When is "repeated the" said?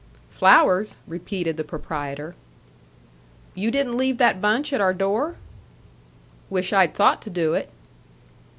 1.05-1.63